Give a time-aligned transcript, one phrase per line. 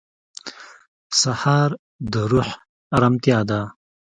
[1.21, 1.69] سهار
[2.11, 2.49] د روح
[2.95, 3.61] ارامتیا ده.